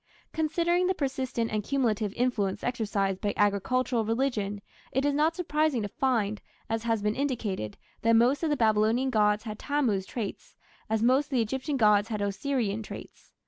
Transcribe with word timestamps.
Considering 0.33 0.87
the 0.87 0.95
persistent 0.95 1.51
and 1.51 1.63
cumulative 1.63 2.11
influence 2.13 2.63
exercised 2.63 3.21
by 3.21 3.35
agricultural 3.37 4.03
religion 4.03 4.59
it 4.91 5.05
is 5.05 5.13
not 5.13 5.35
surprising 5.35 5.83
to 5.83 5.87
find, 5.87 6.41
as 6.71 6.81
has 6.81 7.03
been 7.03 7.13
indicated, 7.13 7.77
that 8.01 8.13
most 8.15 8.41
of 8.41 8.49
the 8.49 8.57
Babylonian 8.57 9.11
gods 9.11 9.43
had 9.43 9.59
Tammuz 9.59 10.07
traits, 10.07 10.55
as 10.89 11.03
most 11.03 11.25
of 11.25 11.29
the 11.33 11.41
Egyptian 11.43 11.77
gods 11.77 12.07
had 12.07 12.19
Osirian 12.19 12.81
traits. 12.81 13.31